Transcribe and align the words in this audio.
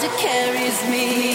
It 0.00 0.12
carries 0.20 0.80
me. 0.88 1.27